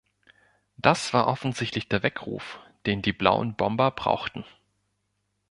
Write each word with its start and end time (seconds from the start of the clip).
Das 0.77 1.13
war 1.13 1.27
offensichtlich 1.27 1.87
der 1.87 2.01
Weckruf, 2.01 2.59
den 2.87 3.03
die 3.03 3.13
Blauen 3.13 3.53
Bomber 3.55 3.91
brauchten. 3.91 4.43